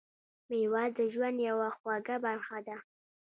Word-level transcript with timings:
میوه 0.49 0.83
د 0.97 0.97
ژوند 1.13 1.37
یوه 1.49 1.69
خوږه 1.77 2.15
برخه 2.25 2.57
ده. 2.67 2.77